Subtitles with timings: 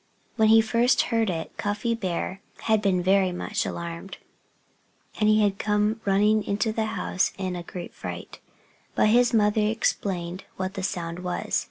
[0.35, 4.17] When he first heard it Cuffy Bear had been very much alarmed;
[5.19, 8.39] and he had come running into the house in a great fright.
[8.95, 11.59] But his mother explained what the sound was.